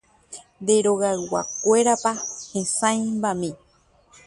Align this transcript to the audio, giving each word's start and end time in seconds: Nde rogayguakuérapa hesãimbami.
Nde 0.61 0.75
rogayguakuérapa 0.85 2.11
hesãimbami. 2.51 3.51